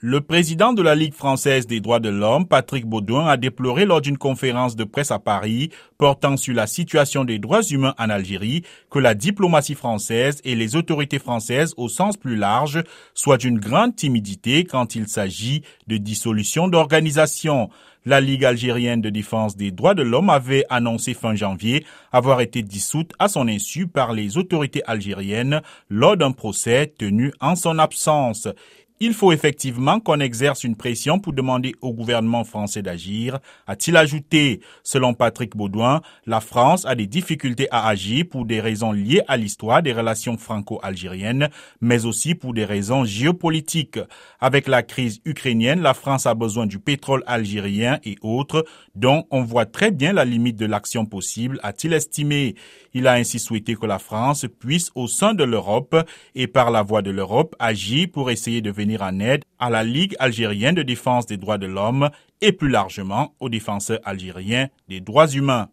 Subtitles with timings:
[0.00, 4.02] Le président de la Ligue française des droits de l'homme, Patrick Baudouin, a déploré lors
[4.02, 8.62] d'une conférence de presse à Paris portant sur la situation des droits humains en Algérie
[8.90, 13.96] que la diplomatie française et les autorités françaises au sens plus large soient d'une grande
[13.96, 17.70] timidité quand il s'agit de dissolution d'organisations.
[18.04, 22.62] La Ligue algérienne de défense des droits de l'homme avait annoncé fin janvier avoir été
[22.62, 28.46] dissoute à son insu par les autorités algériennes lors d'un procès tenu en son absence.
[28.98, 34.60] Il faut effectivement qu'on exerce une pression pour demander au gouvernement français d'agir, a-t-il ajouté.
[34.82, 39.36] Selon Patrick Baudouin, la France a des difficultés à agir pour des raisons liées à
[39.36, 41.50] l'histoire des relations franco-algériennes,
[41.82, 43.98] mais aussi pour des raisons géopolitiques.
[44.40, 49.42] Avec la crise ukrainienne, la France a besoin du pétrole algérien et autres, dont on
[49.42, 52.54] voit très bien la limite de l'action possible, a-t-il estimé.
[52.94, 55.96] Il a ainsi souhaité que la France puisse, au sein de l'Europe
[56.34, 59.68] et par la voie de l'Europe, agir pour essayer de venir venir en aide à
[59.68, 64.68] la Ligue algérienne de défense des droits de l'homme et plus largement aux défenseurs algériens
[64.88, 65.64] des droits humains.